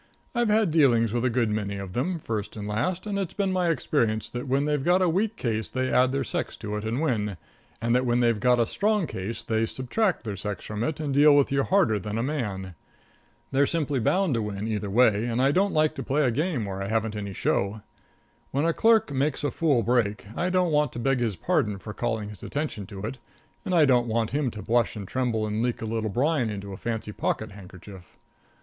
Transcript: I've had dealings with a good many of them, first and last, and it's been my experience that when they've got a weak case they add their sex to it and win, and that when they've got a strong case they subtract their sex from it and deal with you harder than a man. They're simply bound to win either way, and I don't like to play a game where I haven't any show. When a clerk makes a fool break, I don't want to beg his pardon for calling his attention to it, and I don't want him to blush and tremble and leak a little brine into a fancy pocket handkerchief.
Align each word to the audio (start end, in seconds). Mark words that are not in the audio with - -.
I've 0.33 0.49
had 0.49 0.71
dealings 0.71 1.13
with 1.13 1.23
a 1.25 1.29
good 1.29 1.51
many 1.51 1.77
of 1.77 1.93
them, 1.93 2.17
first 2.17 2.55
and 2.55 2.67
last, 2.67 3.05
and 3.05 3.19
it's 3.19 3.35
been 3.35 3.53
my 3.53 3.69
experience 3.69 4.31
that 4.31 4.47
when 4.47 4.65
they've 4.65 4.83
got 4.83 5.03
a 5.03 5.07
weak 5.07 5.35
case 5.35 5.69
they 5.69 5.93
add 5.93 6.11
their 6.11 6.23
sex 6.23 6.57
to 6.57 6.75
it 6.75 6.83
and 6.83 6.99
win, 7.01 7.37
and 7.79 7.93
that 7.93 8.03
when 8.03 8.19
they've 8.19 8.39
got 8.39 8.59
a 8.59 8.65
strong 8.65 9.05
case 9.05 9.43
they 9.43 9.63
subtract 9.67 10.23
their 10.23 10.35
sex 10.35 10.65
from 10.65 10.83
it 10.83 10.99
and 10.99 11.13
deal 11.13 11.35
with 11.35 11.51
you 11.51 11.61
harder 11.61 11.99
than 11.99 12.17
a 12.17 12.23
man. 12.23 12.73
They're 13.51 13.67
simply 13.67 13.99
bound 13.99 14.33
to 14.33 14.41
win 14.41 14.67
either 14.67 14.89
way, 14.89 15.25
and 15.25 15.39
I 15.39 15.51
don't 15.51 15.71
like 15.71 15.93
to 15.93 16.01
play 16.03 16.23
a 16.23 16.31
game 16.31 16.65
where 16.65 16.81
I 16.81 16.87
haven't 16.87 17.15
any 17.15 17.33
show. 17.33 17.81
When 18.49 18.65
a 18.65 18.73
clerk 18.73 19.11
makes 19.11 19.43
a 19.43 19.51
fool 19.51 19.83
break, 19.83 20.25
I 20.35 20.49
don't 20.49 20.71
want 20.71 20.93
to 20.93 20.97
beg 20.99 21.19
his 21.19 21.35
pardon 21.35 21.77
for 21.77 21.93
calling 21.93 22.29
his 22.29 22.41
attention 22.41 22.87
to 22.87 23.01
it, 23.03 23.19
and 23.63 23.75
I 23.75 23.85
don't 23.85 24.07
want 24.07 24.31
him 24.31 24.49
to 24.49 24.63
blush 24.63 24.95
and 24.95 25.07
tremble 25.07 25.45
and 25.45 25.61
leak 25.61 25.79
a 25.79 25.85
little 25.85 26.09
brine 26.09 26.49
into 26.49 26.73
a 26.73 26.77
fancy 26.77 27.11
pocket 27.11 27.51
handkerchief. 27.51 28.17